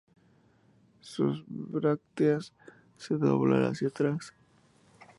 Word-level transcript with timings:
Sus 1.01 1.43
brácteas 1.47 2.53
se 2.97 3.17
doblan 3.19 3.65
hacia 3.65 3.89
atrás. 3.89 4.33